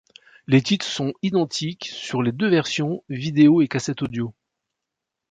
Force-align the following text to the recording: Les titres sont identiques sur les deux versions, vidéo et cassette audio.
Les 0.47 0.63
titres 0.63 0.83
sont 0.87 1.13
identiques 1.21 1.85
sur 1.85 2.23
les 2.23 2.31
deux 2.31 2.47
versions, 2.49 3.03
vidéo 3.09 3.61
et 3.61 3.67
cassette 3.67 4.01
audio. 4.01 4.33